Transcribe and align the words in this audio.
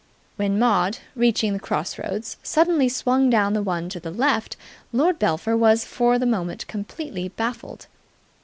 When 0.35 0.57
Maud, 0.57 0.97
reaching 1.15 1.53
the 1.53 1.59
cross 1.59 1.99
roads, 1.99 2.37
suddenly 2.41 2.89
swung 2.89 3.29
down 3.29 3.53
the 3.53 3.61
one 3.61 3.87
to 3.89 3.99
the 3.99 4.09
left, 4.09 4.57
Lord 4.91 5.19
Belpher 5.19 5.55
was 5.55 5.85
for 5.85 6.17
the 6.17 6.25
moment 6.25 6.65
completely 6.65 7.29
baffled. 7.29 7.85